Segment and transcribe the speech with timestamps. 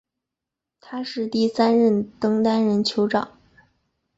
[0.79, 3.37] 他是第三任登丹人酋长。